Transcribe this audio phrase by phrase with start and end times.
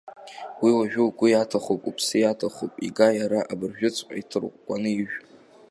[0.61, 5.17] Уи уажәы угәы иаҭахуп, уԥсы иаҭахуп, ига иара абыржәыҵәҟьа, иҭыркәкәаны ижә.